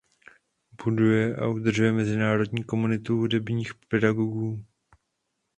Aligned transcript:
Buduje 0.83 1.35
a 1.35 1.47
udržuje 1.47 1.91
mezinárodní 1.91 2.63
komunitu 2.63 3.15
hudebních 3.17 3.71
pedagogů. 3.87 4.65